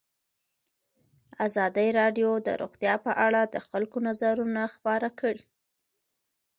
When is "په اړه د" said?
3.05-3.55